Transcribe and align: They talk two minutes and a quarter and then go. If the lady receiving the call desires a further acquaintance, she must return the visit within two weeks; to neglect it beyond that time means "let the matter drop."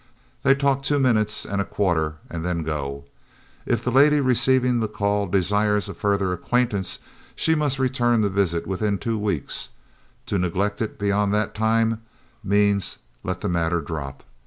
They 0.41 0.55
talk 0.55 0.81
two 0.81 0.97
minutes 0.97 1.45
and 1.45 1.61
a 1.61 1.63
quarter 1.63 2.15
and 2.27 2.43
then 2.43 2.63
go. 2.63 3.05
If 3.67 3.83
the 3.83 3.91
lady 3.91 4.19
receiving 4.19 4.79
the 4.79 4.87
call 4.87 5.27
desires 5.27 5.87
a 5.87 5.93
further 5.93 6.33
acquaintance, 6.33 6.97
she 7.35 7.53
must 7.53 7.77
return 7.77 8.21
the 8.21 8.29
visit 8.31 8.65
within 8.65 8.97
two 8.97 9.19
weeks; 9.19 9.69
to 10.25 10.39
neglect 10.39 10.81
it 10.81 10.97
beyond 10.97 11.35
that 11.35 11.53
time 11.53 12.01
means 12.43 12.97
"let 13.23 13.41
the 13.41 13.47
matter 13.49 13.79
drop." 13.79 14.23